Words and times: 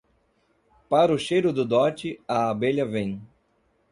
Para 0.89 1.13
o 1.13 1.17
cheiro 1.19 1.53
do 1.53 1.63
dote, 1.63 2.19
a 2.27 2.49
abelha 2.49 2.87
vem. 2.87 3.21